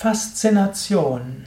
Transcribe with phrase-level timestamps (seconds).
[0.00, 1.46] Faszination.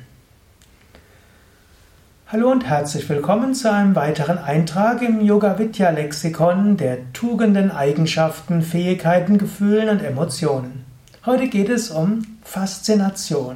[2.27, 8.61] Hallo und herzlich willkommen zu einem weiteren Eintrag im Yoga Vidya Lexikon der Tugenden, Eigenschaften,
[8.61, 10.83] Fähigkeiten, Gefühlen und Emotionen.
[11.25, 13.55] Heute geht es um Faszination.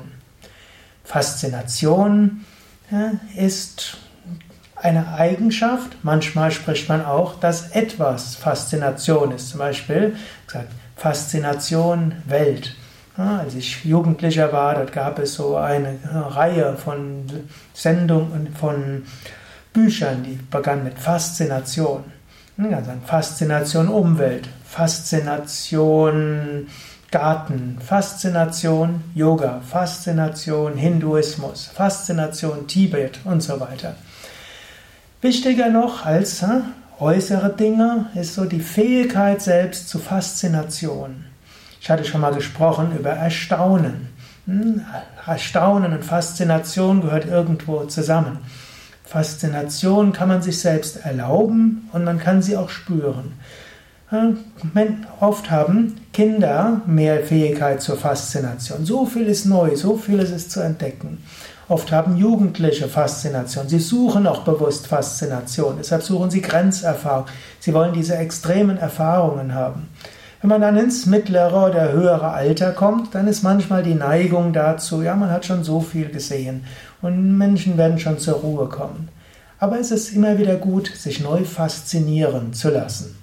[1.04, 2.46] Faszination
[3.36, 3.98] ist
[4.77, 5.98] eine Eigenschaft.
[6.04, 9.50] Manchmal spricht man auch, dass etwas Faszination ist.
[9.50, 10.16] Zum Beispiel
[10.48, 12.77] gesagt, Faszination Welt.
[13.18, 17.23] Als ich Jugendlicher war, dort gab es so eine Reihe von
[17.73, 19.04] Sendungen, von
[19.71, 22.04] Büchern, die begann mit Faszination.
[22.57, 26.68] Also Faszination Umwelt, Faszination
[27.09, 33.95] Garten, Faszination Yoga, Faszination Hinduismus, Faszination Tibet und so weiter.
[35.22, 36.44] Wichtiger noch als
[37.00, 41.23] äußere Dinge ist so die Fähigkeit selbst zu Faszination.
[41.86, 44.08] Ich hatte schon mal gesprochen über Erstaunen.
[44.48, 44.81] Hm,
[45.28, 48.40] Erstaunen und Faszination gehört irgendwo zusammen.
[49.04, 53.34] Faszination kann man sich selbst erlauben und man kann sie auch spüren.
[55.20, 58.84] Oft haben Kinder mehr Fähigkeit zur Faszination.
[58.84, 61.24] So viel ist neu, so vieles ist zu entdecken.
[61.68, 63.70] Oft haben Jugendliche Faszination.
[63.70, 65.76] Sie suchen auch bewusst Faszination.
[65.78, 67.28] Deshalb suchen sie Grenzerfahrung.
[67.59, 69.90] Sie wollen diese extremen Erfahrungen haben.
[70.46, 75.02] Wenn man dann ins mittlere oder höhere Alter kommt, dann ist manchmal die Neigung dazu,
[75.02, 76.66] ja, man hat schon so viel gesehen
[77.02, 79.10] und Menschen werden schon zur Ruhe kommen.
[79.58, 83.18] Aber es ist immer wieder gut, sich neu faszinieren zu lassen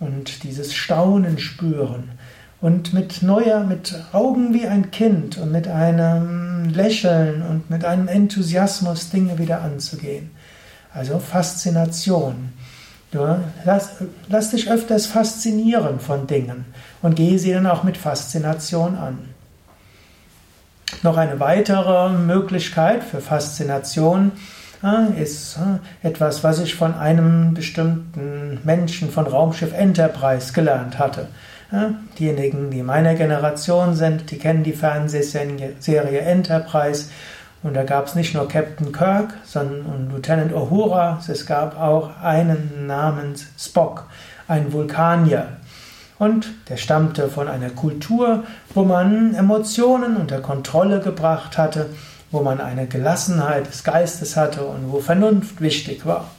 [0.00, 2.10] und dieses Staunen spüren
[2.60, 8.08] und mit neuer, mit Augen wie ein Kind und mit einem Lächeln und mit einem
[8.08, 10.32] Enthusiasmus Dinge wieder anzugehen.
[10.92, 12.52] Also Faszination.
[13.14, 13.20] Du
[13.64, 13.90] lass,
[14.28, 16.64] lass dich öfters faszinieren von Dingen
[17.00, 19.28] und gehe sie dann auch mit Faszination an.
[21.04, 24.32] Noch eine weitere Möglichkeit für Faszination
[24.82, 31.28] äh, ist äh, etwas, was ich von einem bestimmten Menschen von Raumschiff Enterprise gelernt hatte.
[31.70, 37.10] Äh, diejenigen, die meiner Generation sind, die kennen die Fernsehserie Enterprise
[37.64, 42.10] und da gab es nicht nur Captain Kirk, sondern und Lieutenant Uhura, es gab auch
[42.22, 44.04] einen namens Spock,
[44.46, 45.48] ein Vulkanier.
[46.18, 51.86] Und der stammte von einer Kultur, wo man Emotionen unter Kontrolle gebracht hatte,
[52.30, 56.30] wo man eine Gelassenheit des Geistes hatte und wo Vernunft wichtig war.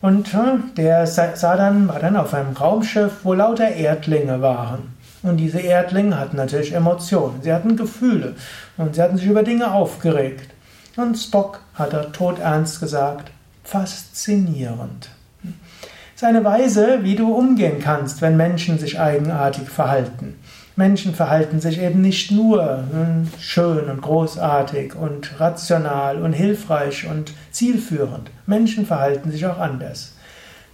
[0.00, 4.94] Und äh, der sah dann, war dann auf einem Raumschiff, wo lauter Erdlinge waren.
[5.22, 8.34] Und diese Erdlinge hatten natürlich Emotionen, sie hatten Gefühle
[8.76, 10.51] und sie hatten sich über Dinge aufgeregt.
[10.96, 13.30] Und Spock hat er todernst gesagt,
[13.64, 15.08] faszinierend.
[15.42, 20.36] Das ist eine Weise, wie du umgehen kannst, wenn Menschen sich eigenartig verhalten.
[20.76, 27.32] Menschen verhalten sich eben nicht nur hm, schön und großartig und rational und hilfreich und
[27.50, 28.30] zielführend.
[28.46, 30.14] Menschen verhalten sich auch anders.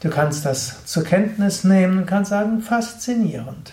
[0.01, 3.73] Du kannst das zur Kenntnis nehmen und kannst sagen, faszinierend.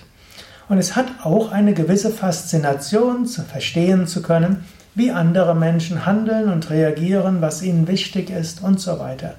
[0.68, 6.52] Und es hat auch eine gewisse Faszination, zu verstehen zu können, wie andere Menschen handeln
[6.52, 9.36] und reagieren, was ihnen wichtig ist und so weiter.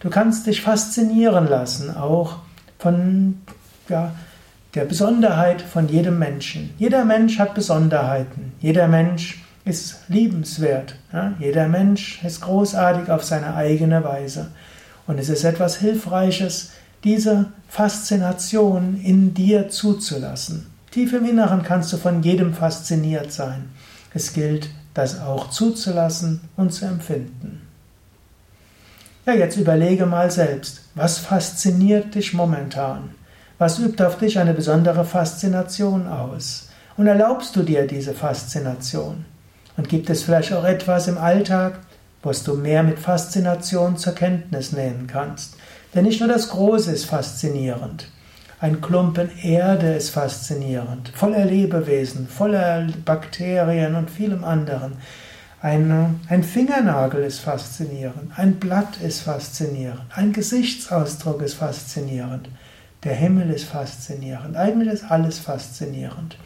[0.00, 2.38] Du kannst dich faszinieren lassen, auch
[2.78, 3.40] von
[3.88, 4.12] ja,
[4.74, 6.70] der Besonderheit von jedem Menschen.
[6.78, 8.52] Jeder Mensch hat Besonderheiten.
[8.60, 10.96] Jeder Mensch ist liebenswert.
[11.12, 11.34] Ja?
[11.38, 14.50] Jeder Mensch ist großartig auf seine eigene Weise.
[15.06, 16.70] Und es ist etwas Hilfreiches,
[17.04, 20.66] diese Faszination in dir zuzulassen.
[20.90, 23.70] Tief im Inneren kannst du von jedem fasziniert sein.
[24.14, 27.62] Es gilt, das auch zuzulassen und zu empfinden.
[29.24, 33.10] Ja, jetzt überlege mal selbst, was fasziniert dich momentan?
[33.58, 36.68] Was übt auf dich eine besondere Faszination aus?
[36.96, 39.24] Und erlaubst du dir diese Faszination?
[39.76, 41.78] Und gibt es vielleicht auch etwas im Alltag,
[42.22, 45.54] was du mehr mit Faszination zur Kenntnis nehmen kannst?
[45.94, 48.08] Denn nicht nur das Große ist faszinierend.
[48.62, 54.98] Ein Klumpen Erde ist faszinierend, voller Lebewesen, voller Bakterien und vielem anderen.
[55.60, 62.50] Ein, ein, Fingernagel ist faszinierend, ein Blatt ist faszinierend, ein Gesichtsausdruck ist faszinierend,
[63.02, 66.38] der Himmel ist faszinierend, eigentlich ist alles faszinierend.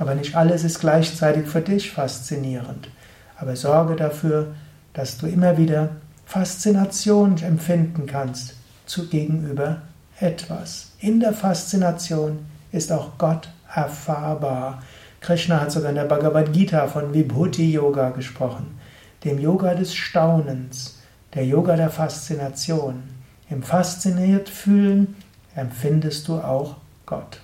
[0.00, 2.88] Aber nicht alles ist gleichzeitig für dich faszinierend.
[3.38, 4.48] Aber sorge dafür,
[4.94, 5.90] dass du immer wieder
[6.26, 8.54] Faszination empfinden kannst
[8.84, 9.82] zu gegenüber
[10.22, 10.92] etwas.
[11.00, 14.82] In der Faszination ist auch Gott erfahrbar.
[15.20, 18.78] Krishna hat sogar in der Bhagavad Gita von Vibhuti Yoga gesprochen,
[19.24, 20.98] dem Yoga des Staunens,
[21.34, 23.02] der Yoga der Faszination.
[23.50, 25.16] Im fasziniert fühlen
[25.54, 26.76] empfindest du auch
[27.06, 27.40] Gott.